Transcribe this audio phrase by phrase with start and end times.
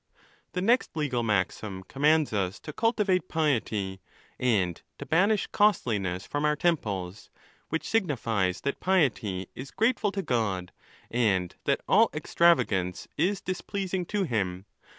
[0.53, 4.01] The next legal maxim commands us to cultivate piety,
[4.39, 7.29] and to banish costliness from our temples;
[7.69, 10.71] which signifies that piety is grateful to God,
[11.11, 14.65] and that all extravagance is displeas ing to him.